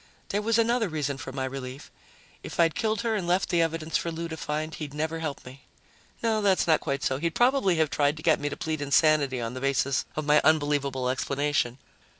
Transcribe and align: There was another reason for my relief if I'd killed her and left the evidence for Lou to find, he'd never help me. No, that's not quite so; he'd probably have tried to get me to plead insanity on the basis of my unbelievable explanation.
There 0.29 0.41
was 0.41 0.57
another 0.57 0.89
reason 0.89 1.19
for 1.19 1.31
my 1.31 1.45
relief 1.45 1.91
if 2.41 2.59
I'd 2.59 2.73
killed 2.73 3.01
her 3.01 3.13
and 3.13 3.27
left 3.27 3.49
the 3.49 3.61
evidence 3.61 3.97
for 3.97 4.09
Lou 4.11 4.27
to 4.29 4.35
find, 4.35 4.73
he'd 4.73 4.95
never 4.95 5.19
help 5.19 5.45
me. 5.45 5.61
No, 6.23 6.41
that's 6.41 6.65
not 6.65 6.79
quite 6.81 7.03
so; 7.03 7.19
he'd 7.19 7.35
probably 7.35 7.75
have 7.75 7.91
tried 7.91 8.17
to 8.17 8.23
get 8.23 8.39
me 8.39 8.49
to 8.49 8.57
plead 8.57 8.81
insanity 8.81 9.39
on 9.39 9.53
the 9.53 9.61
basis 9.61 10.05
of 10.15 10.25
my 10.25 10.41
unbelievable 10.43 11.07
explanation. 11.07 11.77